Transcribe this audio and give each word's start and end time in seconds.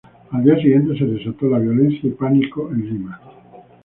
Al 0.31 0.43
día 0.43 0.55
siguiente 0.55 0.97
se 0.97 1.05
desató 1.05 1.47
la 1.47 1.59
violencia 1.59 1.99
y 2.01 2.09
pánico 2.09 2.71
en 2.71 2.85
Lima. 2.89 3.21